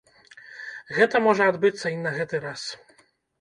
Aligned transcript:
Гэта 0.95 1.21
можа 1.25 1.43
адбыцца 1.53 1.87
і 1.97 2.01
на 2.07 2.15
гэты 2.17 2.41
раз. 2.47 2.61